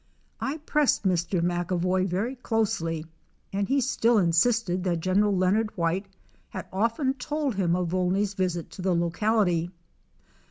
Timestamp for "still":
3.79-4.17